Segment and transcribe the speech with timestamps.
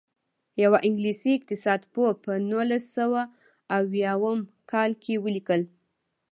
[0.63, 3.21] یوه انګلیسي اقتصاد پوه په نولس سوه
[3.79, 4.33] اویاووه
[4.71, 5.61] کال کې ولیکل.